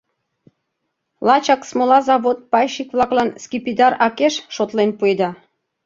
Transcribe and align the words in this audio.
Лачак 1.27 1.61
смола 1.69 1.99
завод 2.07 2.37
пайщик-влаклан 2.51 3.29
скипидар 3.43 3.93
акеш 4.07 4.33
шотлен 4.55 4.89
пуэда. 4.97 5.29